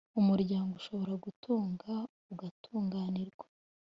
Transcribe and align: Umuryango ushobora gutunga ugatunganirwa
Umuryango 0.19 0.71
ushobora 0.79 1.13
gutunga 1.25 1.89
ugatunganirwa 2.31 3.45